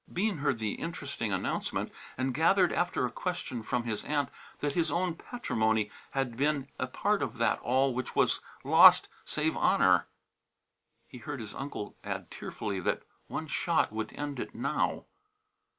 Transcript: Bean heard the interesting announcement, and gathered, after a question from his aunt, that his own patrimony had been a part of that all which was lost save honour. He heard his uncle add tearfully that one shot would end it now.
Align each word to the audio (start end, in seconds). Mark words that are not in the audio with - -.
Bean 0.11 0.39
heard 0.39 0.57
the 0.57 0.73
interesting 0.81 1.31
announcement, 1.31 1.91
and 2.17 2.33
gathered, 2.33 2.73
after 2.73 3.05
a 3.05 3.11
question 3.11 3.61
from 3.61 3.83
his 3.83 4.03
aunt, 4.03 4.29
that 4.59 4.73
his 4.73 4.89
own 4.89 5.13
patrimony 5.13 5.91
had 6.17 6.35
been 6.35 6.67
a 6.79 6.87
part 6.87 7.21
of 7.21 7.37
that 7.37 7.59
all 7.59 7.93
which 7.93 8.15
was 8.15 8.39
lost 8.63 9.09
save 9.25 9.55
honour. 9.55 10.07
He 11.07 11.19
heard 11.19 11.39
his 11.39 11.53
uncle 11.53 11.95
add 12.03 12.31
tearfully 12.31 12.79
that 12.79 13.03
one 13.27 13.45
shot 13.45 13.91
would 13.91 14.11
end 14.13 14.39
it 14.39 14.55
now. 14.55 15.05